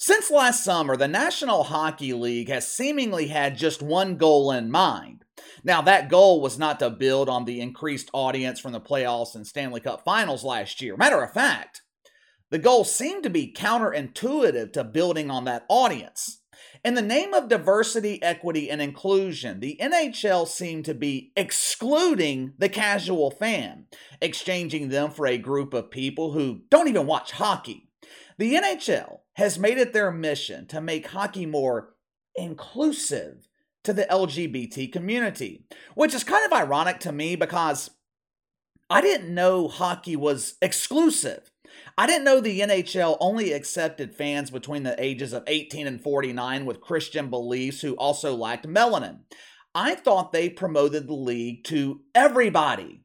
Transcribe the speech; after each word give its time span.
Since 0.00 0.30
last 0.30 0.62
summer, 0.62 0.96
the 0.96 1.08
National 1.08 1.64
Hockey 1.64 2.12
League 2.12 2.48
has 2.50 2.68
seemingly 2.68 3.26
had 3.26 3.58
just 3.58 3.82
one 3.82 4.16
goal 4.16 4.52
in 4.52 4.70
mind. 4.70 5.24
Now, 5.64 5.82
that 5.82 6.08
goal 6.08 6.40
was 6.40 6.56
not 6.56 6.78
to 6.78 6.88
build 6.88 7.28
on 7.28 7.46
the 7.46 7.60
increased 7.60 8.08
audience 8.12 8.60
from 8.60 8.70
the 8.70 8.80
playoffs 8.80 9.34
and 9.34 9.44
Stanley 9.44 9.80
Cup 9.80 10.04
finals 10.04 10.44
last 10.44 10.80
year. 10.80 10.96
Matter 10.96 11.20
of 11.20 11.32
fact, 11.32 11.82
the 12.50 12.60
goal 12.60 12.84
seemed 12.84 13.24
to 13.24 13.28
be 13.28 13.52
counterintuitive 13.52 14.72
to 14.74 14.84
building 14.84 15.32
on 15.32 15.46
that 15.46 15.66
audience. 15.68 16.42
In 16.84 16.94
the 16.94 17.02
name 17.02 17.34
of 17.34 17.48
diversity, 17.48 18.22
equity, 18.22 18.70
and 18.70 18.80
inclusion, 18.80 19.58
the 19.58 19.80
NHL 19.82 20.46
seemed 20.46 20.84
to 20.84 20.94
be 20.94 21.32
excluding 21.36 22.52
the 22.56 22.68
casual 22.68 23.32
fan, 23.32 23.86
exchanging 24.22 24.90
them 24.90 25.10
for 25.10 25.26
a 25.26 25.38
group 25.38 25.74
of 25.74 25.90
people 25.90 26.34
who 26.34 26.60
don't 26.70 26.86
even 26.86 27.04
watch 27.04 27.32
hockey. 27.32 27.87
The 28.38 28.54
NHL 28.54 29.20
has 29.34 29.58
made 29.58 29.78
it 29.78 29.92
their 29.92 30.10
mission 30.10 30.66
to 30.68 30.80
make 30.80 31.08
hockey 31.08 31.46
more 31.46 31.94
inclusive 32.34 33.48
to 33.84 33.92
the 33.92 34.04
LGBT 34.04 34.92
community, 34.92 35.64
which 35.94 36.14
is 36.14 36.24
kind 36.24 36.44
of 36.44 36.52
ironic 36.52 37.00
to 37.00 37.12
me 37.12 37.36
because 37.36 37.90
I 38.90 39.00
didn't 39.00 39.34
know 39.34 39.68
hockey 39.68 40.16
was 40.16 40.54
exclusive. 40.62 41.50
I 41.96 42.06
didn't 42.06 42.24
know 42.24 42.40
the 42.40 42.60
NHL 42.60 43.16
only 43.20 43.52
accepted 43.52 44.14
fans 44.14 44.50
between 44.50 44.82
the 44.82 44.94
ages 45.02 45.32
of 45.32 45.44
18 45.46 45.86
and 45.86 46.00
49 46.00 46.64
with 46.64 46.80
Christian 46.80 47.28
beliefs 47.28 47.80
who 47.80 47.94
also 47.94 48.34
lacked 48.34 48.66
melanin. 48.66 49.20
I 49.74 49.94
thought 49.94 50.32
they 50.32 50.48
promoted 50.48 51.06
the 51.06 51.14
league 51.14 51.64
to 51.64 52.00
everybody. 52.14 53.02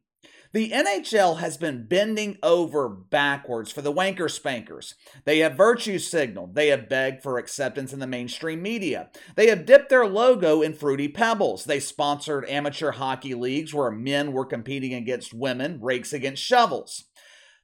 The 0.54 0.70
NHL 0.70 1.40
has 1.40 1.58
been 1.58 1.88
bending 1.88 2.38
over 2.44 2.88
backwards 2.88 3.72
for 3.72 3.82
the 3.82 3.92
wanker 3.92 4.30
spankers. 4.30 4.94
They 5.26 5.40
have 5.40 5.58
virtue 5.58 5.98
signaled. 5.98 6.54
They 6.54 6.68
have 6.68 6.88
begged 6.88 7.24
for 7.24 7.40
acceptance 7.40 7.92
in 7.92 7.98
the 7.98 8.06
mainstream 8.06 8.62
media. 8.62 9.10
They 9.36 9.48
have 9.48 9.66
dipped 9.66 9.90
their 9.90 10.06
logo 10.06 10.62
in 10.62 10.76
fruity 10.76 11.08
pebbles. 11.08 11.66
They 11.66 11.80
sponsored 11.80 12.48
amateur 12.48 12.92
hockey 12.92 13.34
leagues 13.34 13.74
where 13.74 13.90
men 13.90 14.32
were 14.32 14.46
competing 14.46 14.94
against 14.94 15.34
women, 15.34 15.80
rakes 15.82 16.14
against 16.14 16.44
shovels. 16.44 17.06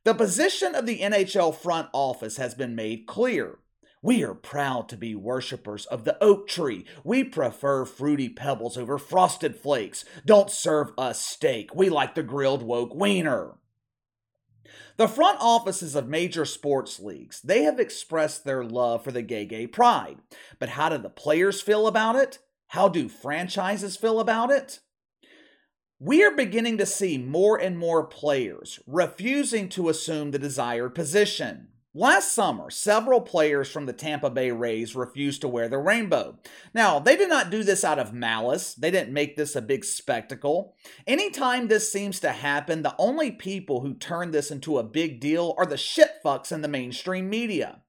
The 0.03 0.15
position 0.15 0.73
of 0.73 0.87
the 0.87 1.01
NHL 1.01 1.55
front 1.55 1.89
office 1.93 2.37
has 2.37 2.55
been 2.55 2.73
made 2.73 3.05
clear. 3.05 3.59
We 4.01 4.23
are 4.23 4.33
proud 4.33 4.87
to 4.89 4.97
be 4.97 5.13
worshippers 5.13 5.85
of 5.87 6.05
the 6.05 6.21
oak 6.23 6.47
tree. 6.47 6.85
We 7.03 7.25
prefer 7.25 7.83
fruity 7.83 8.29
pebbles 8.29 8.77
over 8.77 8.97
frosted 8.97 9.57
flakes. 9.57 10.05
Don't 10.25 10.49
serve 10.49 10.91
us 10.97 11.23
steak. 11.23 11.75
We 11.75 11.89
like 11.89 12.15
the 12.15 12.23
grilled 12.23 12.63
woke 12.63 12.95
wiener. 12.95 13.55
The 14.95 15.07
front 15.07 15.37
offices 15.41 15.95
of 15.95 16.07
major 16.07 16.45
sports 16.45 16.99
leagues, 16.99 17.41
they 17.41 17.63
have 17.63 17.79
expressed 17.79 18.43
their 18.43 18.63
love 18.63 19.03
for 19.03 19.11
the 19.11 19.21
gay 19.21 19.45
gay 19.45 19.67
pride. 19.67 20.17
But 20.59 20.69
how 20.69 20.89
do 20.89 20.97
the 20.97 21.09
players 21.09 21.61
feel 21.61 21.87
about 21.87 22.15
it? 22.15 22.39
How 22.67 22.87
do 22.87 23.09
franchises 23.09 23.97
feel 23.97 24.19
about 24.19 24.51
it? 24.51 24.79
We 25.99 26.23
are 26.23 26.31
beginning 26.31 26.77
to 26.77 26.85
see 26.85 27.17
more 27.17 27.57
and 27.57 27.77
more 27.77 28.05
players 28.05 28.79
refusing 28.87 29.67
to 29.69 29.89
assume 29.89 30.31
the 30.31 30.39
desired 30.39 30.95
position. 30.95 31.69
Last 31.95 32.33
summer, 32.33 32.69
several 32.69 33.19
players 33.19 33.67
from 33.67 33.87
the 33.87 33.93
Tampa 33.93 34.29
Bay 34.29 34.51
Rays 34.51 34.95
refused 34.95 35.41
to 35.41 35.47
wear 35.47 35.67
the 35.67 35.79
rainbow. 35.79 36.37
Now, 36.71 36.99
they 36.99 37.15
did 37.15 37.29
not 37.29 37.49
do 37.49 37.63
this 37.63 37.83
out 37.83 37.97
of 37.97 38.13
malice. 38.13 38.75
They 38.75 38.91
didn't 38.91 39.11
make 39.11 39.35
this 39.35 39.55
a 39.55 39.61
big 39.61 39.83
spectacle. 39.83 40.75
Anytime 41.07 41.67
this 41.67 41.91
seems 41.91 42.19
to 42.19 42.31
happen, 42.31 42.83
the 42.83 42.93
only 42.99 43.31
people 43.31 43.81
who 43.81 43.95
turn 43.95 44.29
this 44.29 44.51
into 44.51 44.77
a 44.77 44.83
big 44.83 45.19
deal 45.19 45.55
are 45.57 45.65
the 45.65 45.77
shitfucks 45.77 46.51
in 46.51 46.61
the 46.61 46.67
mainstream 46.67 47.27
media. 47.27 47.81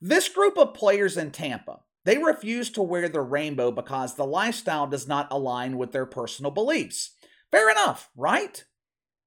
This 0.00 0.30
group 0.30 0.56
of 0.56 0.72
players 0.72 1.18
in 1.18 1.30
Tampa, 1.30 1.80
they 2.06 2.16
refuse 2.16 2.70
to 2.70 2.82
wear 2.82 3.06
the 3.10 3.20
rainbow 3.20 3.70
because 3.70 4.14
the 4.14 4.24
lifestyle 4.24 4.86
does 4.86 5.06
not 5.06 5.28
align 5.30 5.76
with 5.76 5.92
their 5.92 6.06
personal 6.06 6.52
beliefs. 6.52 7.16
Fair 7.50 7.70
enough, 7.70 8.08
right? 8.16 8.64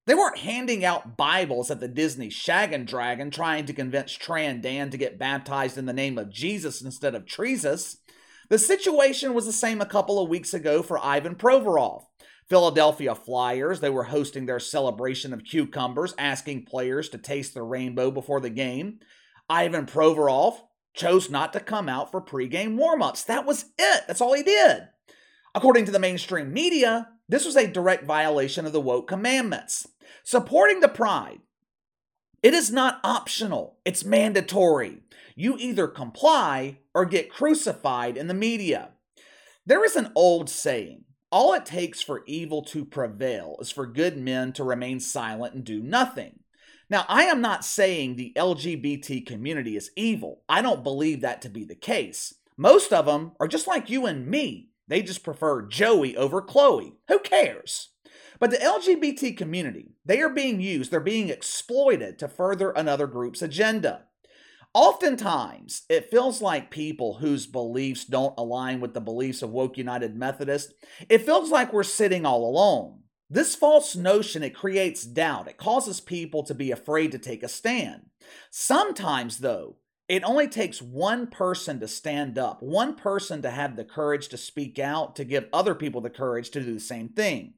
They 0.07 0.13
weren't 0.13 0.37
handing 0.37 0.85
out 0.85 1.17
Bibles 1.17 1.71
at 1.71 1.79
the 1.79 1.87
Disney 1.87 2.29
Shaggin' 2.29 2.85
Dragon 2.85 3.31
trying 3.31 3.65
to 3.65 3.73
convince 3.73 4.15
Tran 4.15 4.61
Dan 4.61 4.91
to 4.91 4.97
get 4.97 5.17
baptized 5.17 5.79
in 5.79 5.87
the 5.87 5.93
name 5.93 6.19
of 6.19 6.29
Jesus 6.29 6.79
instead 6.79 7.15
of 7.15 7.25
Treesus. 7.25 7.97
The 8.49 8.59
situation 8.59 9.33
was 9.33 9.47
the 9.47 9.51
same 9.51 9.81
a 9.81 9.85
couple 9.87 10.21
of 10.21 10.29
weeks 10.29 10.53
ago 10.53 10.83
for 10.83 11.03
Ivan 11.03 11.33
Provorov. 11.33 12.03
Philadelphia 12.47 13.15
Flyers, 13.15 13.79
they 13.79 13.89
were 13.89 14.03
hosting 14.03 14.45
their 14.45 14.59
celebration 14.59 15.33
of 15.33 15.43
cucumbers, 15.43 16.13
asking 16.19 16.65
players 16.65 17.09
to 17.09 17.17
taste 17.17 17.55
the 17.55 17.63
rainbow 17.63 18.11
before 18.11 18.39
the 18.39 18.51
game. 18.51 18.99
Ivan 19.49 19.87
Provorov 19.87 20.59
chose 20.93 21.31
not 21.31 21.51
to 21.53 21.59
come 21.59 21.89
out 21.89 22.11
for 22.11 22.21
pregame 22.21 22.77
warmups. 22.77 23.25
That 23.25 23.47
was 23.47 23.65
it. 23.79 24.03
That's 24.05 24.21
all 24.21 24.33
he 24.33 24.43
did. 24.43 24.83
According 25.55 25.85
to 25.85 25.91
the 25.91 25.97
mainstream 25.97 26.53
media, 26.53 27.07
this 27.27 27.45
was 27.45 27.55
a 27.55 27.67
direct 27.67 28.05
violation 28.05 28.65
of 28.65 28.73
the 28.73 28.81
woke 28.81 29.07
commandments. 29.07 29.87
Supporting 30.23 30.79
the 30.79 30.87
pride, 30.87 31.39
it 32.43 32.53
is 32.53 32.71
not 32.71 32.99
optional, 33.03 33.77
it's 33.85 34.05
mandatory. 34.05 35.01
You 35.35 35.57
either 35.57 35.87
comply 35.87 36.79
or 36.93 37.05
get 37.05 37.31
crucified 37.31 38.17
in 38.17 38.27
the 38.27 38.33
media. 38.33 38.89
There 39.65 39.83
is 39.83 39.95
an 39.95 40.11
old 40.15 40.49
saying 40.49 41.05
all 41.31 41.53
it 41.53 41.65
takes 41.65 42.01
for 42.01 42.23
evil 42.27 42.61
to 42.61 42.85
prevail 42.85 43.57
is 43.59 43.69
for 43.69 43.85
good 43.85 44.17
men 44.17 44.53
to 44.53 44.63
remain 44.63 45.01
silent 45.01 45.53
and 45.53 45.65
do 45.65 45.81
nothing. 45.81 46.39
Now, 46.89 47.03
I 47.09 47.23
am 47.23 47.41
not 47.41 47.65
saying 47.65 48.15
the 48.15 48.31
LGBT 48.37 49.25
community 49.25 49.75
is 49.75 49.91
evil. 49.97 50.43
I 50.47 50.61
don't 50.61 50.83
believe 50.83 51.19
that 51.21 51.41
to 51.41 51.49
be 51.49 51.65
the 51.65 51.75
case. 51.75 52.35
Most 52.55 52.93
of 52.93 53.07
them 53.07 53.33
are 53.39 53.49
just 53.49 53.67
like 53.67 53.89
you 53.89 54.05
and 54.05 54.27
me. 54.27 54.69
They 54.87 55.01
just 55.01 55.23
prefer 55.23 55.63
Joey 55.63 56.15
over 56.15 56.41
Chloe. 56.41 56.93
Who 57.07 57.19
cares? 57.19 57.89
But 58.39 58.51
the 58.51 58.57
LGBT 58.57 59.37
community, 59.37 59.93
they 60.05 60.21
are 60.21 60.29
being 60.29 60.59
used, 60.59 60.91
they're 60.91 60.99
being 60.99 61.29
exploited 61.29 62.19
to 62.19 62.27
further 62.27 62.71
another 62.71 63.07
group's 63.07 63.41
agenda. 63.41 64.03
Oftentimes, 64.73 65.83
it 65.87 66.09
feels 66.11 66.41
like 66.41 66.69
people 66.69 67.15
whose 67.15 67.47
beliefs 67.47 68.03
don't 68.03 68.33
align 68.37 68.81
with 68.81 68.93
the 68.93 68.99
beliefs 68.99 69.41
of 69.41 69.51
Woke 69.51 69.77
United 69.77 70.17
Methodist, 70.17 70.73
it 71.07 71.19
feels 71.19 71.49
like 71.49 71.71
we're 71.71 71.83
sitting 71.83 72.25
all 72.25 72.45
alone. 72.45 72.99
This 73.29 73.55
false 73.55 73.95
notion, 73.95 74.43
it 74.43 74.53
creates 74.53 75.03
doubt. 75.03 75.47
It 75.47 75.57
causes 75.57 76.01
people 76.01 76.43
to 76.43 76.53
be 76.53 76.71
afraid 76.71 77.13
to 77.13 77.17
take 77.17 77.41
a 77.41 77.47
stand. 77.47 78.07
Sometimes, 78.51 79.37
though, 79.37 79.77
it 80.07 80.23
only 80.23 80.47
takes 80.47 80.81
one 80.81 81.27
person 81.27 81.79
to 81.79 81.87
stand 81.87 82.37
up, 82.37 82.61
one 82.61 82.95
person 82.95 83.41
to 83.41 83.49
have 83.49 83.75
the 83.75 83.85
courage 83.85 84.27
to 84.29 84.37
speak 84.37 84.77
out, 84.79 85.15
to 85.15 85.25
give 85.25 85.47
other 85.51 85.75
people 85.75 86.01
the 86.01 86.09
courage 86.09 86.49
to 86.51 86.61
do 86.61 86.73
the 86.73 86.79
same 86.79 87.09
thing 87.09 87.53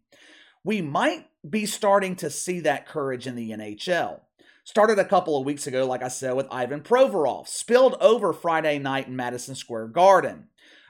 we 0.68 0.82
might 0.82 1.28
be 1.50 1.66
starting 1.66 2.14
to 2.18 2.30
see 2.30 2.60
that 2.60 2.86
courage 2.86 3.26
in 3.26 3.36
the 3.36 3.52
NHL. 3.52 4.20
Started 4.66 5.00
a 5.00 5.06
couple 5.06 5.38
of 5.40 5.46
weeks 5.46 5.66
ago, 5.66 5.88
like 5.88 6.04
I 6.04 6.10
said, 6.10 6.34
with 6.34 6.46
Ivan 6.52 6.82
Provorov, 6.82 7.48
spilled 7.48 7.96
over 8.02 8.34
Friday 8.34 8.78
night 8.78 9.08
in 9.08 9.16
Madison 9.16 9.56
Square 9.56 9.88
Garden. 9.88 10.50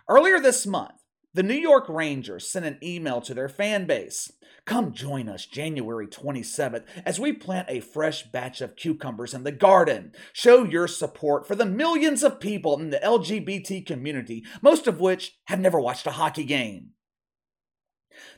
Earlier 0.10 0.40
this 0.40 0.66
month, 0.66 1.04
the 1.38 1.44
New 1.44 1.54
York 1.54 1.88
Rangers 1.88 2.50
sent 2.50 2.66
an 2.66 2.80
email 2.82 3.22
to 3.22 3.36
their 3.36 3.48
fan 3.48 3.86
base. 3.86 4.34
Come 4.66 4.92
join 4.92 5.30
us 5.30 5.46
January 5.46 6.08
27th 6.08 6.84
as 7.06 7.20
we 7.20 7.32
plant 7.32 7.70
a 7.70 7.80
fresh 7.80 8.24
batch 8.24 8.60
of 8.60 8.76
cucumbers 8.76 9.36
in 9.36 9.44
the 9.44 9.52
garden. 9.52 10.14
Show 10.34 10.64
your 10.64 10.88
support 10.88 11.48
for 11.48 11.54
the 11.54 11.64
millions 11.64 12.24
of 12.24 12.40
people 12.40 12.80
in 12.80 12.90
the 12.90 12.98
LGBT 12.98 13.86
community, 13.86 14.44
most 14.64 14.88
of 14.88 15.00
which 15.00 15.38
have 15.46 15.60
never 15.60 15.80
watched 15.80 16.08
a 16.08 16.12
hockey 16.12 16.44
game. 16.44 16.94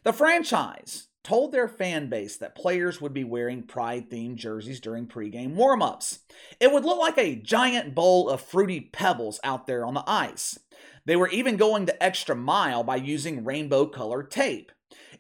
The 0.04 0.12
franchise 0.12 1.08
told 1.24 1.54
their 1.54 1.70
fan 1.70 2.09
base 2.09 2.36
that 2.38 2.56
players 2.56 3.00
would 3.00 3.14
be 3.14 3.24
wearing 3.24 3.64
pride 3.64 4.09
themed 4.09 4.36
jerseys 4.36 4.82
during 4.82 5.08
pregame 5.08 5.56
warmups. 5.56 6.20
It 6.59 6.74
would 6.74 6.84
look 6.84 7.00
like 7.00 7.18
a 7.18 7.36
giant 7.36 7.96
bowl 7.96 8.30
of 8.30 8.42
fruity 8.42 8.90
pebbles 8.92 9.40
out 9.44 9.68
there 9.68 9.86
on 9.86 9.94
the 9.94 10.04
ice. 10.06 10.59
They 11.05 11.16
were 11.16 11.29
even 11.29 11.57
going 11.57 11.85
the 11.85 12.01
extra 12.01 12.35
mile 12.35 12.84
by 12.84 12.97
using 12.97 13.43
rainbow 13.43 13.85
colored 13.85 14.31
tape. 14.31 14.72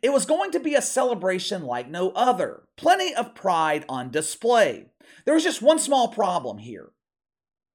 It 0.01 0.13
was 0.13 0.25
going 0.25 0.51
to 0.51 0.59
be 0.59 0.75
a 0.75 0.81
celebration 0.81 1.63
like 1.63 1.89
no 1.89 2.11
other. 2.11 2.63
Plenty 2.77 3.13
of 3.13 3.35
pride 3.35 3.85
on 3.89 4.11
display. 4.11 4.87
There 5.25 5.33
was 5.33 5.43
just 5.43 5.61
one 5.61 5.79
small 5.79 6.07
problem 6.07 6.59
here. 6.59 6.91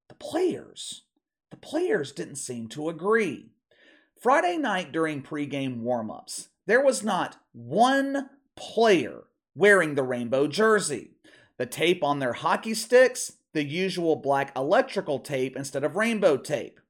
The 0.08 0.14
players. 0.14 1.02
The 1.50 1.56
players 1.56 2.12
didn't 2.12 2.36
seem 2.36 2.68
to 2.68 2.88
agree. 2.88 3.50
Friday 4.20 4.56
night 4.56 4.90
during 4.90 5.22
pregame 5.22 5.82
warmups, 5.82 6.48
there 6.66 6.82
was 6.82 7.04
not 7.04 7.36
one 7.52 8.30
player 8.56 9.24
wearing 9.54 9.94
the 9.94 10.02
rainbow 10.02 10.46
jersey. 10.46 11.10
The 11.58 11.66
tape 11.66 12.02
on 12.02 12.18
their 12.18 12.32
hockey 12.32 12.74
sticks, 12.74 13.32
the 13.52 13.62
usual 13.62 14.16
black 14.16 14.50
electrical 14.56 15.18
tape 15.18 15.56
instead 15.56 15.84
of 15.84 15.94
rainbow 15.94 16.36
tape. 16.36 16.80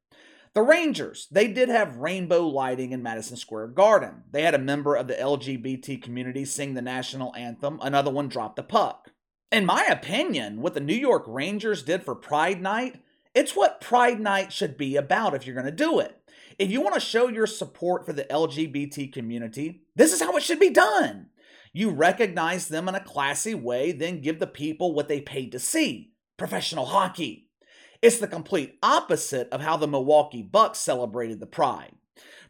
The 0.54 0.62
Rangers, 0.62 1.26
they 1.32 1.48
did 1.48 1.68
have 1.68 1.96
rainbow 1.96 2.46
lighting 2.46 2.92
in 2.92 3.02
Madison 3.02 3.36
Square 3.36 3.68
Garden. 3.68 4.22
They 4.30 4.42
had 4.42 4.54
a 4.54 4.58
member 4.58 4.94
of 4.94 5.08
the 5.08 5.14
LGBT 5.14 6.00
community 6.00 6.44
sing 6.44 6.74
the 6.74 6.82
national 6.82 7.34
anthem, 7.34 7.80
another 7.82 8.12
one 8.12 8.28
dropped 8.28 8.54
the 8.54 8.62
puck. 8.62 9.10
In 9.50 9.66
my 9.66 9.84
opinion, 9.86 10.60
what 10.60 10.74
the 10.74 10.80
New 10.80 10.94
York 10.94 11.24
Rangers 11.26 11.82
did 11.82 12.04
for 12.04 12.14
Pride 12.14 12.62
Night, 12.62 13.02
It's 13.34 13.56
what 13.56 13.80
Pride 13.80 14.20
Night 14.20 14.52
should 14.52 14.76
be 14.76 14.94
about 14.94 15.34
if 15.34 15.44
you're 15.44 15.56
going 15.56 15.66
to 15.66 15.72
do 15.72 15.98
it. 15.98 16.20
If 16.56 16.70
you 16.70 16.80
want 16.80 16.94
to 16.94 17.00
show 17.00 17.26
your 17.26 17.48
support 17.48 18.06
for 18.06 18.12
the 18.12 18.22
LGBT 18.22 19.12
community, 19.12 19.82
this 19.96 20.12
is 20.12 20.22
how 20.22 20.36
it 20.36 20.44
should 20.44 20.60
be 20.60 20.70
done. 20.70 21.30
You 21.72 21.90
recognize 21.90 22.68
them 22.68 22.88
in 22.88 22.94
a 22.94 23.00
classy 23.00 23.56
way, 23.56 23.90
then 23.90 24.20
give 24.20 24.38
the 24.38 24.46
people 24.46 24.94
what 24.94 25.08
they 25.08 25.20
paid 25.20 25.50
to 25.50 25.58
see 25.58 26.12
professional 26.36 26.86
hockey. 26.86 27.43
It's 28.02 28.18
the 28.18 28.28
complete 28.28 28.78
opposite 28.82 29.48
of 29.50 29.60
how 29.60 29.76
the 29.76 29.88
Milwaukee 29.88 30.42
Bucks 30.42 30.78
celebrated 30.78 31.40
the 31.40 31.46
Pride. 31.46 31.94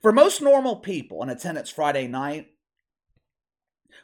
For 0.03 0.13
most 0.13 0.43
normal 0.43 0.77
people 0.77 1.23
in 1.23 1.31
attendance 1.31 1.71
Friday 1.71 2.07
night, 2.07 2.49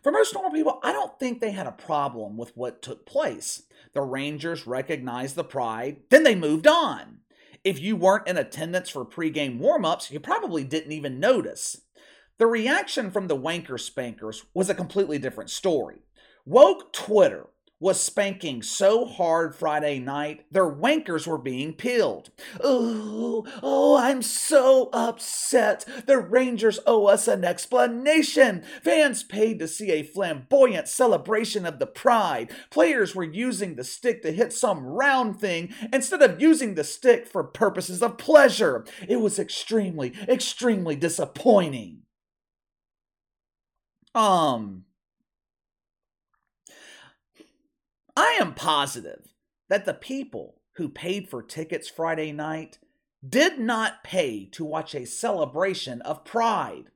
for 0.03 0.13
most 0.13 0.33
normal 0.35 0.53
people, 0.53 0.81
I 0.83 0.93
don't 0.93 1.19
think 1.19 1.41
they 1.41 1.51
had 1.51 1.67
a 1.67 1.73
problem 1.73 2.37
with 2.37 2.57
what 2.57 2.81
took 2.81 3.05
place. 3.05 3.65
The 3.93 4.01
Rangers 4.01 4.67
recognized 4.67 5.37
the 5.37 5.45
pride, 5.45 5.99
then 6.11 6.23
they 6.23 6.35
moved 6.35 6.67
on. 6.67 7.19
If 7.65 7.81
you 7.81 7.97
weren't 7.97 8.27
in 8.27 8.39
attendance 8.39 8.89
for 8.89 9.05
pregame 9.05 9.61
warmups, 9.61 10.11
you 10.11 10.21
probably 10.21 10.65
didn't 10.65 10.93
even 10.93 11.21
notice. 11.21 11.83
The 12.39 12.47
reaction 12.47 13.11
from 13.11 13.27
the 13.27 13.37
Wanker 13.37 13.79
Spankers 13.79 14.47
was 14.55 14.71
a 14.71 14.75
completely 14.75 15.19
different 15.19 15.51
story. 15.51 15.99
Woke 16.47 16.95
Twitter 16.95 17.49
was 17.81 17.99
spanking 17.99 18.63
so 18.63 19.07
hard 19.07 19.55
Friday 19.55 19.99
night, 19.99 20.45
their 20.51 20.71
wankers 20.71 21.27
were 21.27 21.39
being 21.39 21.73
peeled. 21.73 22.31
Oh, 22.63 23.47
oh, 23.63 23.97
I'm 23.97 24.21
so 24.21 24.91
upset. 24.93 25.87
The 26.07 26.19
Rangers 26.19 26.79
owe 26.87 27.07
us 27.07 27.27
an 27.27 27.43
explanation. 27.43 28.63
Fans 28.85 29.25
paid 29.25 29.59
to 29.61 29.67
see 29.67 29.91
a 29.93 30.03
flamboyant 30.03 30.89
celebration 30.89 31.65
of 31.65 31.79
the 31.79 31.87
pride. 31.87 32.51
Players 32.71 33.15
were 33.15 33.25
using 33.25 33.77
the 33.77 33.85
stick 33.85 34.23
to 34.23 34.33
hit 34.33 34.53
some 34.53 34.85
round 34.85 35.41
thing 35.41 35.75
instead 35.91 36.21
of 36.21 36.41
using 36.41 36.75
the 36.75 36.85
stick 36.85 37.27
for 37.27 37.43
purposes 37.43 38.03
of 38.03 38.19
pleasure. 38.19 38.85
It 39.09 39.17
was 39.17 39.39
extremely, 39.39 40.13
extremely 40.29 40.97
disappointing. 40.97 42.03
Um, 44.15 44.85
I 48.21 48.37
am 48.39 48.53
positive 48.53 49.33
that 49.71 49.87
the 49.87 49.95
people 49.95 50.57
who 50.75 50.91
paid 50.91 51.31
for 51.31 51.43
tickets 51.43 51.89
Friday 51.89 52.33
night 52.33 52.79
did 53.27 53.59
not 53.59 54.05
pay 54.05 54.45
to 54.53 54.63
watch 54.63 54.95
a 54.95 55.07
celebration 55.07 56.03
of 56.03 56.23
Pride. 56.23 56.91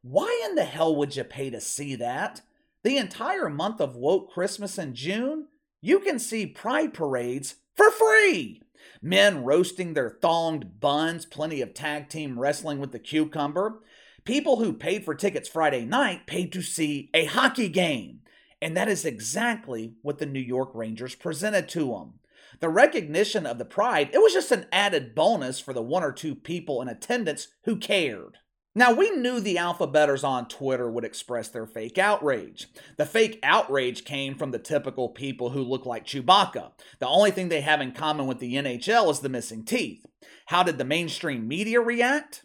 Why 0.00 0.42
in 0.48 0.54
the 0.54 0.64
hell 0.64 0.96
would 0.96 1.16
you 1.16 1.24
pay 1.24 1.50
to 1.50 1.60
see 1.60 1.96
that? 1.96 2.40
The 2.82 2.96
entire 2.96 3.50
month 3.50 3.78
of 3.82 3.94
woke 3.94 4.32
Christmas 4.32 4.78
in 4.78 4.94
June, 4.94 5.48
you 5.82 6.00
can 6.00 6.18
see 6.18 6.46
Pride 6.46 6.94
parades 6.94 7.56
for 7.76 7.90
free. 7.90 8.62
Men 9.02 9.44
roasting 9.44 9.92
their 9.92 10.08
thonged 10.08 10.80
buns, 10.80 11.26
plenty 11.26 11.60
of 11.60 11.74
tag 11.74 12.08
team 12.08 12.40
wrestling 12.40 12.78
with 12.78 12.92
the 12.92 12.98
cucumber. 12.98 13.82
People 14.24 14.60
who 14.60 14.72
paid 14.72 15.04
for 15.04 15.14
tickets 15.14 15.46
Friday 15.46 15.84
night 15.84 16.26
paid 16.26 16.50
to 16.52 16.62
see 16.62 17.10
a 17.12 17.26
hockey 17.26 17.68
game. 17.68 18.20
And 18.62 18.76
that 18.76 18.88
is 18.88 19.04
exactly 19.04 19.94
what 20.02 20.18
the 20.18 20.26
New 20.26 20.40
York 20.40 20.70
Rangers 20.74 21.14
presented 21.14 21.68
to 21.70 21.86
them. 21.86 22.14
The 22.60 22.68
recognition 22.68 23.46
of 23.46 23.58
the 23.58 23.64
pride, 23.64 24.10
it 24.12 24.18
was 24.18 24.32
just 24.32 24.52
an 24.52 24.66
added 24.70 25.14
bonus 25.14 25.60
for 25.60 25.72
the 25.72 25.82
one 25.82 26.02
or 26.02 26.12
two 26.12 26.34
people 26.34 26.82
in 26.82 26.88
attendance 26.88 27.48
who 27.64 27.76
cared. 27.76 28.38
Now, 28.74 28.92
we 28.92 29.10
knew 29.10 29.40
the 29.40 29.56
alphabeters 29.56 30.22
on 30.22 30.46
Twitter 30.46 30.88
would 30.88 31.04
express 31.04 31.48
their 31.48 31.66
fake 31.66 31.98
outrage. 31.98 32.68
The 32.98 33.06
fake 33.06 33.40
outrage 33.42 34.04
came 34.04 34.36
from 34.36 34.52
the 34.52 34.60
typical 34.60 35.08
people 35.08 35.50
who 35.50 35.62
look 35.62 35.86
like 35.86 36.06
Chewbacca. 36.06 36.72
The 37.00 37.08
only 37.08 37.32
thing 37.32 37.48
they 37.48 37.62
have 37.62 37.80
in 37.80 37.90
common 37.92 38.28
with 38.28 38.38
the 38.38 38.54
NHL 38.54 39.10
is 39.10 39.20
the 39.20 39.28
missing 39.28 39.64
teeth. 39.64 40.06
How 40.46 40.62
did 40.62 40.78
the 40.78 40.84
mainstream 40.84 41.48
media 41.48 41.80
react? 41.80 42.44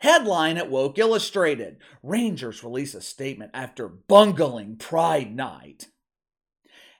Headline 0.00 0.56
at 0.58 0.70
Woke 0.70 0.98
Illustrated 0.98 1.78
Rangers 2.02 2.62
release 2.62 2.94
a 2.94 3.00
statement 3.00 3.50
after 3.54 3.88
bungling 3.88 4.76
Pride 4.76 5.34
Night. 5.34 5.88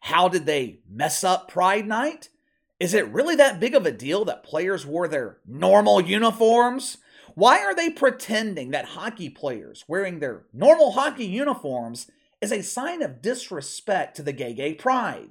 How 0.01 0.29
did 0.29 0.47
they 0.47 0.81
mess 0.89 1.25
up 1.25 1.49
Pride 1.49 1.87
Night? 1.87 2.31
Is 2.79 2.95
it 2.95 3.09
really 3.09 3.37
that 3.37 3.61
big 3.61 3.75
of 3.75 3.87
a 3.87 3.93
deal 3.93 4.25
that 4.27 4.43
players 4.43 4.87
wore 4.87 5.09
their 5.09 5.39
normal 5.47 6.01
uniforms? 6.01 6.99
Why 7.35 7.61
are 7.61 7.75
they 7.75 7.91
pretending 7.91 8.71
that 8.71 8.87
hockey 8.87 9.29
players 9.29 9.85
wearing 9.89 10.19
their 10.21 10.45
normal 10.53 10.93
hockey 10.93 11.27
uniforms 11.27 12.11
is 12.41 12.53
a 12.53 12.63
sign 12.63 13.03
of 13.03 13.23
disrespect 13.23 14.17
to 14.17 14.23
the 14.23 14.33
gay 14.33 14.55
gay 14.55 14.75
pride? 14.75 15.31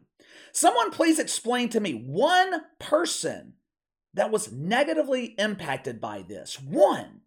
Someone 0.52 0.92
please 0.92 1.20
explain 1.20 1.70
to 1.70 1.80
me 1.80 1.94
one 1.94 2.62
person 2.80 3.54
that 4.14 4.32
was 4.32 4.52
negatively 4.52 5.36
impacted 5.38 6.00
by 6.00 6.24
this. 6.28 6.60
One. 6.62 7.22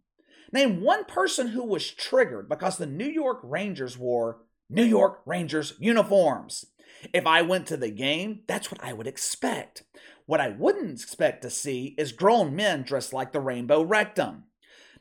Name 0.50 0.80
one 0.80 1.04
person 1.04 1.48
who 1.48 1.64
was 1.64 1.90
triggered 1.90 2.48
because 2.48 2.78
the 2.78 2.86
New 2.86 3.06
York 3.06 3.40
Rangers 3.42 3.98
wore 3.98 4.40
New 4.70 4.84
York 4.84 5.20
Rangers 5.26 5.74
uniforms. 5.78 6.64
If 7.12 7.26
I 7.26 7.42
went 7.42 7.66
to 7.66 7.76
the 7.76 7.90
game, 7.90 8.40
that's 8.46 8.70
what 8.70 8.82
I 8.82 8.92
would 8.92 9.06
expect. 9.06 9.84
What 10.26 10.40
I 10.40 10.48
wouldn't 10.48 11.00
expect 11.00 11.42
to 11.42 11.50
see 11.50 11.94
is 11.98 12.12
grown 12.12 12.56
men 12.56 12.82
dressed 12.82 13.12
like 13.12 13.32
the 13.32 13.40
rainbow 13.40 13.82
rectum. 13.82 14.44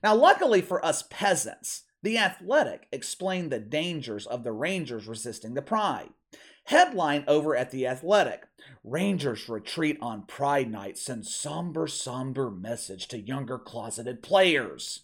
Now, 0.04 0.16
luckily 0.16 0.62
for 0.62 0.84
us 0.86 1.04
peasants, 1.10 1.84
the 2.04 2.18
Athletic 2.18 2.88
explained 2.92 3.52
the 3.52 3.60
dangers 3.60 4.28
of 4.28 4.44
the 4.44 4.52
Rangers 4.52 5.08
resisting 5.08 5.54
the 5.54 5.62
Pride. 5.62 6.10
Headline 6.66 7.24
over 7.28 7.56
at 7.56 7.72
The 7.72 7.88
Athletic 7.88 8.44
Rangers 8.84 9.48
retreat 9.48 9.98
on 10.02 10.24
Pride 10.24 10.70
Night 10.70 10.98
sends 10.98 11.34
somber, 11.34 11.88
somber 11.88 12.52
message 12.52 13.08
to 13.08 13.20
younger 13.20 13.58
closeted 13.58 14.22
players. 14.22 15.04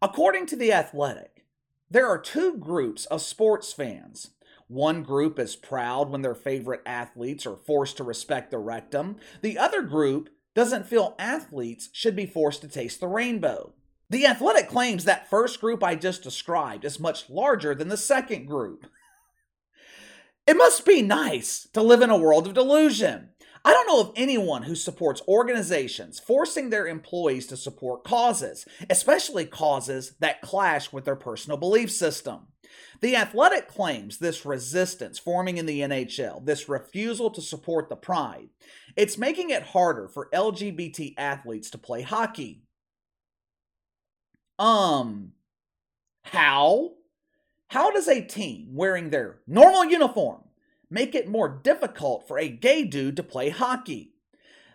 According 0.00 0.46
to 0.46 0.56
The 0.56 0.72
Athletic, 0.72 1.44
there 1.90 2.06
are 2.06 2.18
two 2.18 2.56
groups 2.56 3.06
of 3.06 3.20
sports 3.20 3.72
fans. 3.72 4.30
One 4.68 5.02
group 5.02 5.40
is 5.40 5.56
proud 5.56 6.08
when 6.08 6.22
their 6.22 6.36
favorite 6.36 6.82
athletes 6.86 7.44
are 7.46 7.56
forced 7.56 7.96
to 7.96 8.04
respect 8.04 8.52
the 8.52 8.58
rectum. 8.58 9.16
The 9.42 9.58
other 9.58 9.82
group 9.82 10.28
doesn't 10.54 10.86
feel 10.86 11.16
athletes 11.18 11.88
should 11.92 12.14
be 12.14 12.26
forced 12.26 12.60
to 12.60 12.68
taste 12.68 13.00
the 13.00 13.08
rainbow. 13.08 13.72
The 14.08 14.26
Athletic 14.26 14.68
claims 14.68 15.04
that 15.04 15.28
first 15.28 15.60
group 15.60 15.82
I 15.82 15.96
just 15.96 16.22
described 16.22 16.84
is 16.84 17.00
much 17.00 17.28
larger 17.28 17.74
than 17.74 17.88
the 17.88 17.96
second 17.96 18.46
group. 18.46 18.86
It 20.46 20.56
must 20.56 20.86
be 20.86 21.02
nice 21.02 21.68
to 21.74 21.82
live 21.82 22.00
in 22.00 22.08
a 22.08 22.16
world 22.16 22.46
of 22.46 22.54
delusion. 22.54 23.28
I 23.68 23.72
don't 23.74 23.86
know 23.86 24.00
of 24.00 24.12
anyone 24.16 24.62
who 24.62 24.74
supports 24.74 25.20
organizations 25.28 26.18
forcing 26.18 26.70
their 26.70 26.86
employees 26.86 27.46
to 27.48 27.56
support 27.58 28.02
causes, 28.02 28.64
especially 28.88 29.44
causes 29.44 30.14
that 30.20 30.40
clash 30.40 30.90
with 30.90 31.04
their 31.04 31.16
personal 31.16 31.58
belief 31.58 31.92
system. 31.92 32.46
The 33.02 33.14
Athletic 33.14 33.68
claims 33.68 34.16
this 34.16 34.46
resistance 34.46 35.18
forming 35.18 35.58
in 35.58 35.66
the 35.66 35.80
NHL, 35.80 36.46
this 36.46 36.66
refusal 36.66 37.28
to 37.28 37.42
support 37.42 37.90
the 37.90 37.96
pride, 37.96 38.48
it's 38.96 39.18
making 39.18 39.50
it 39.50 39.64
harder 39.64 40.08
for 40.08 40.30
LGBT 40.32 41.12
athletes 41.18 41.68
to 41.68 41.76
play 41.76 42.00
hockey. 42.00 42.62
Um, 44.58 45.32
how? 46.22 46.92
How 47.68 47.90
does 47.90 48.08
a 48.08 48.22
team 48.22 48.68
wearing 48.70 49.10
their 49.10 49.40
normal 49.46 49.84
uniform 49.84 50.47
make 50.90 51.14
it 51.14 51.28
more 51.28 51.48
difficult 51.48 52.26
for 52.26 52.38
a 52.38 52.48
gay 52.48 52.84
dude 52.84 53.16
to 53.16 53.22
play 53.22 53.50
hockey. 53.50 54.12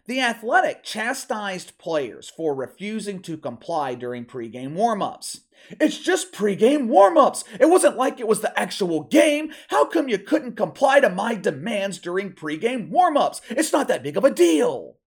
The 0.05 0.19
Athletic 0.19 0.83
chastised 0.83 1.77
players 1.77 2.29
for 2.29 2.53
refusing 2.53 3.21
to 3.21 3.37
comply 3.37 3.95
during 3.95 4.25
pregame 4.25 4.75
warmups. 4.75 5.41
It's 5.79 5.97
just 5.97 6.33
pregame 6.33 6.87
warmups. 6.87 7.45
It 7.57 7.69
wasn't 7.69 7.95
like 7.95 8.19
it 8.19 8.27
was 8.27 8.41
the 8.41 8.57
actual 8.59 9.03
game. 9.03 9.53
How 9.69 9.85
come 9.85 10.09
you 10.09 10.17
couldn't 10.17 10.57
comply 10.57 10.99
to 10.99 11.09
my 11.09 11.35
demands 11.35 11.99
during 11.99 12.33
pregame 12.33 12.91
warmups? 12.91 13.39
It's 13.49 13.71
not 13.71 13.87
that 13.87 14.03
big 14.03 14.17
of 14.17 14.25
a 14.25 14.29
deal. 14.29 14.97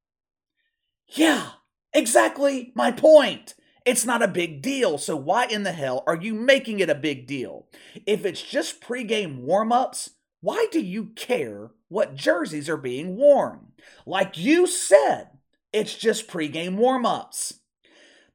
Yeah, 1.08 1.50
exactly 1.92 2.72
my 2.74 2.90
point. 2.90 3.54
It's 3.84 4.06
not 4.06 4.22
a 4.22 4.28
big 4.28 4.62
deal, 4.62 4.98
so 4.98 5.14
why 5.14 5.46
in 5.46 5.62
the 5.62 5.72
hell 5.72 6.02
are 6.06 6.16
you 6.16 6.34
making 6.34 6.80
it 6.80 6.90
a 6.90 6.94
big 6.94 7.26
deal? 7.26 7.68
If 8.06 8.24
it's 8.24 8.42
just 8.42 8.80
pregame 8.80 9.44
warmups, 9.44 10.10
why 10.46 10.68
do 10.70 10.80
you 10.80 11.06
care 11.16 11.72
what 11.88 12.14
jerseys 12.14 12.68
are 12.68 12.76
being 12.76 13.16
worn? 13.16 13.72
Like 14.06 14.38
you 14.38 14.68
said, 14.68 15.30
it's 15.72 15.96
just 15.96 16.28
pregame 16.28 16.76
warm-ups. 16.76 17.54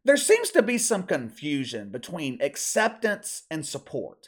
There 0.04 0.18
seems 0.18 0.50
to 0.50 0.62
be 0.62 0.78
some 0.78 1.04
confusion 1.04 1.90
between 1.90 2.42
acceptance 2.42 3.44
and 3.50 3.66
support. 3.66 4.28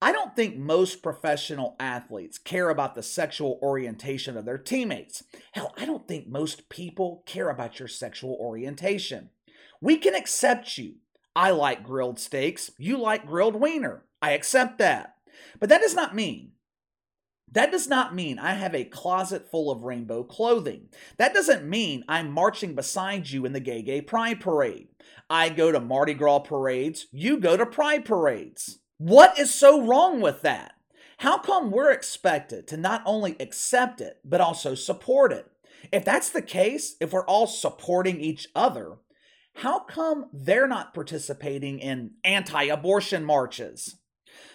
I 0.00 0.12
don't 0.12 0.34
think 0.34 0.56
most 0.56 1.02
professional 1.02 1.76
athletes 1.78 2.38
care 2.38 2.70
about 2.70 2.94
the 2.94 3.02
sexual 3.02 3.58
orientation 3.60 4.38
of 4.38 4.46
their 4.46 4.56
teammates. 4.56 5.22
Hell, 5.52 5.74
I 5.76 5.84
don't 5.84 6.08
think 6.08 6.26
most 6.26 6.70
people 6.70 7.22
care 7.26 7.50
about 7.50 7.78
your 7.78 7.88
sexual 7.88 8.38
orientation. 8.40 9.28
We 9.82 9.98
can 9.98 10.14
accept 10.14 10.78
you. 10.78 10.94
I 11.36 11.50
like 11.50 11.84
grilled 11.84 12.18
steaks. 12.18 12.70
You 12.78 12.96
like 12.96 13.26
grilled 13.26 13.56
wiener. 13.56 14.06
I 14.22 14.30
accept 14.30 14.78
that. 14.78 15.16
But 15.58 15.68
that 15.68 15.82
does 15.82 15.94
not 15.94 16.14
mean 16.14 16.52
That 17.52 17.72
does 17.72 17.88
not 17.88 18.14
mean 18.14 18.38
I 18.38 18.54
have 18.54 18.74
a 18.74 18.84
closet 18.84 19.50
full 19.50 19.70
of 19.70 19.82
rainbow 19.82 20.22
clothing. 20.22 20.88
That 21.16 21.34
doesn't 21.34 21.68
mean 21.68 22.04
I'm 22.08 22.30
marching 22.30 22.74
beside 22.74 23.28
you 23.30 23.44
in 23.44 23.52
the 23.52 23.60
Gay 23.60 23.82
Gay 23.82 24.00
Pride 24.00 24.40
Parade. 24.40 24.88
I 25.28 25.48
go 25.48 25.72
to 25.72 25.80
Mardi 25.80 26.14
Gras 26.14 26.40
parades, 26.40 27.06
you 27.12 27.38
go 27.38 27.56
to 27.56 27.66
Pride 27.66 28.04
parades. 28.04 28.78
What 28.98 29.38
is 29.38 29.52
so 29.52 29.84
wrong 29.84 30.20
with 30.20 30.42
that? 30.42 30.74
How 31.18 31.38
come 31.38 31.70
we're 31.70 31.90
expected 31.90 32.66
to 32.68 32.76
not 32.76 33.02
only 33.04 33.36
accept 33.40 34.00
it, 34.00 34.18
but 34.24 34.40
also 34.40 34.74
support 34.74 35.32
it? 35.32 35.50
If 35.92 36.04
that's 36.04 36.30
the 36.30 36.42
case, 36.42 36.96
if 37.00 37.12
we're 37.12 37.26
all 37.26 37.46
supporting 37.46 38.20
each 38.20 38.48
other, 38.54 38.98
how 39.56 39.80
come 39.80 40.26
they're 40.32 40.68
not 40.68 40.94
participating 40.94 41.78
in 41.78 42.12
anti 42.24 42.64
abortion 42.64 43.24
marches? 43.24 43.96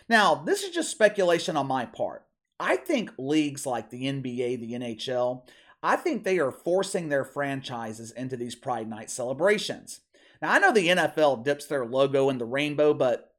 Now, 0.08 0.36
this 0.36 0.64
is 0.64 0.74
just 0.74 0.92
speculation 0.92 1.58
on 1.58 1.68
my 1.68 1.86
part. 1.86 2.25
I 2.60 2.78
think 2.78 3.12
leagues 3.18 3.66
like 3.66 3.90
the 3.90 4.04
NBA, 4.04 4.60
the 4.60 4.74
NHL, 4.74 5.44
I 5.84 5.96
think 5.98 6.24
they 6.24 6.40
are 6.40 6.52
forcing 6.52 7.10
their 7.10 7.26
franchises 7.26 8.12
into 8.12 8.38
these 8.38 8.56
Pride 8.56 8.90
Night 8.90 9.12
celebrations. 9.12 10.02
Now, 10.42 10.54
I 10.54 10.60
know 10.60 10.72
the 10.72 10.88
NFL 10.88 11.44
dips 11.44 11.66
their 11.66 11.86
logo 11.86 12.30
in 12.30 12.38
the 12.38 12.46
rainbow, 12.46 12.94
but 12.94 13.32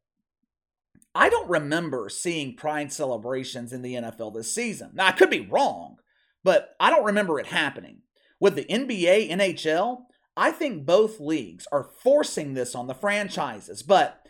I 1.14 1.28
don't 1.28 1.48
remember 1.48 2.08
seeing 2.08 2.56
Pride 2.56 2.92
celebrations 2.92 3.72
in 3.72 3.82
the 3.82 3.94
NFL 3.94 4.34
this 4.34 4.54
season. 4.54 4.90
Now, 4.94 5.06
I 5.06 5.12
could 5.12 5.30
be 5.30 5.40
wrong, 5.40 5.96
but 6.44 6.76
I 6.78 6.90
don't 6.90 7.04
remember 7.04 7.40
it 7.40 7.46
happening. 7.46 8.02
With 8.38 8.54
the 8.54 8.64
NBA, 8.64 9.30
NHL, 9.30 10.02
I 10.36 10.50
think 10.50 10.84
both 10.84 11.18
leagues 11.18 11.66
are 11.72 11.82
forcing 12.02 12.52
this 12.52 12.74
on 12.74 12.86
the 12.86 12.94
franchises, 12.94 13.82
but 13.82 14.26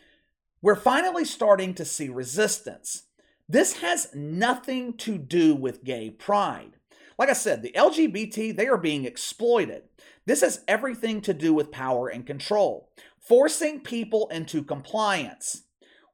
we're 0.63 0.77
finally 0.77 1.25
starting 1.25 1.75
to 1.75 1.85
see 1.85 2.09
resistance. 2.09 3.03
This 3.49 3.79
has 3.79 4.15
nothing 4.15 4.95
to 4.95 5.19
do 5.19 5.55
with 5.55 5.85
gay 5.85 6.11
pride. 6.11 6.77
Like 7.19 7.29
I 7.29 7.35
said, 7.35 7.63
the 7.63 7.73
LGBT, 7.77 8.55
they 8.55 8.67
are 8.67 8.77
being 8.77 9.05
exploited. 9.05 9.85
This 10.27 10.41
has 10.41 10.65
everything 10.67 11.21
to 11.23 11.33
do 11.33 11.55
with 11.55 11.71
power 11.71 12.09
and 12.09 12.27
control, 12.27 12.91
forcing 13.19 13.81
people 13.81 14.29
into 14.29 14.63
compliance. 14.63 15.63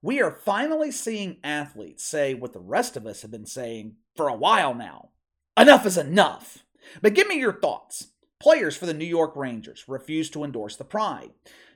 We 0.02 0.20
are 0.20 0.38
finally 0.44 0.90
seeing 0.90 1.38
athletes 1.42 2.04
say 2.04 2.34
what 2.34 2.52
the 2.52 2.60
rest 2.60 2.96
of 2.96 3.06
us 3.06 3.22
have 3.22 3.30
been 3.30 3.46
saying 3.46 3.96
for 4.14 4.28
a 4.28 4.36
while 4.36 4.74
now 4.74 5.10
enough 5.58 5.86
is 5.86 5.96
enough. 5.96 6.58
But 7.00 7.14
give 7.14 7.28
me 7.28 7.38
your 7.38 7.52
thoughts. 7.60 8.08
Players 8.42 8.76
for 8.76 8.86
the 8.86 8.94
New 8.94 9.04
York 9.04 9.36
Rangers 9.36 9.84
refuse 9.86 10.28
to 10.30 10.42
endorse 10.42 10.74
the 10.74 10.82
pride. 10.82 11.30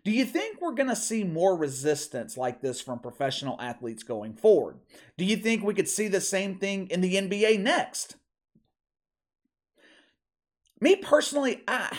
Do 0.04 0.10
you 0.10 0.24
think 0.24 0.60
we're 0.60 0.74
going 0.74 0.88
to 0.88 0.96
see 0.96 1.22
more 1.22 1.56
resistance 1.56 2.36
like 2.36 2.60
this 2.60 2.80
from 2.80 2.98
professional 2.98 3.56
athletes 3.60 4.02
going 4.02 4.34
forward? 4.34 4.80
Do 5.16 5.24
you 5.24 5.36
think 5.36 5.62
we 5.62 5.74
could 5.74 5.88
see 5.88 6.08
the 6.08 6.20
same 6.20 6.58
thing 6.58 6.88
in 6.88 7.02
the 7.02 7.14
NBA 7.14 7.60
next? 7.60 8.16
Me 10.80 10.96
personally, 10.96 11.62
I, 11.68 11.96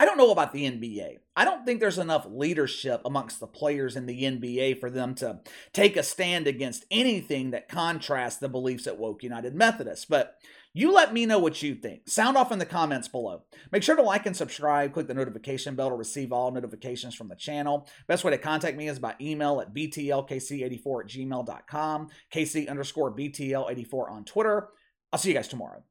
I 0.00 0.06
don't 0.06 0.16
know 0.16 0.30
about 0.30 0.54
the 0.54 0.64
NBA. 0.64 1.18
I 1.36 1.44
don't 1.44 1.66
think 1.66 1.78
there's 1.78 1.98
enough 1.98 2.26
leadership 2.26 3.02
amongst 3.04 3.38
the 3.38 3.46
players 3.46 3.96
in 3.96 4.06
the 4.06 4.22
NBA 4.22 4.80
for 4.80 4.88
them 4.88 5.14
to 5.16 5.40
take 5.74 5.94
a 5.94 6.02
stand 6.02 6.46
against 6.46 6.86
anything 6.90 7.50
that 7.50 7.68
contrasts 7.68 8.38
the 8.38 8.48
beliefs 8.48 8.86
at 8.86 8.96
Woke 8.96 9.22
United 9.22 9.54
Methodist. 9.54 10.08
But 10.08 10.36
you 10.72 10.90
let 10.90 11.12
me 11.12 11.26
know 11.26 11.38
what 11.38 11.62
you 11.62 11.74
think. 11.74 12.08
Sound 12.08 12.38
off 12.38 12.50
in 12.50 12.58
the 12.58 12.64
comments 12.64 13.08
below. 13.08 13.42
Make 13.72 13.82
sure 13.82 13.94
to 13.94 14.02
like 14.02 14.24
and 14.24 14.34
subscribe. 14.34 14.94
Click 14.94 15.06
the 15.06 15.12
notification 15.12 15.74
bell 15.74 15.90
to 15.90 15.96
receive 15.96 16.32
all 16.32 16.50
notifications 16.50 17.14
from 17.14 17.28
the 17.28 17.36
channel. 17.36 17.86
Best 18.06 18.24
way 18.24 18.30
to 18.30 18.38
contact 18.38 18.78
me 18.78 18.88
is 18.88 18.98
by 18.98 19.16
email 19.20 19.60
at 19.60 19.74
btlkc84 19.74 21.04
at 21.04 21.10
gmail.com, 21.10 22.08
kc 22.32 22.68
underscore 22.70 23.14
btl84 23.14 24.10
on 24.10 24.24
Twitter. 24.24 24.68
I'll 25.12 25.18
see 25.18 25.28
you 25.28 25.34
guys 25.34 25.48
tomorrow. 25.48 25.82